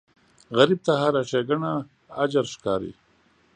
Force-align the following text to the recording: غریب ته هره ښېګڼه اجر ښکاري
غریب 0.57 0.79
ته 0.85 0.93
هره 1.01 1.21
ښېګڼه 1.29 1.73
اجر 2.23 2.45
ښکاري 2.53 2.91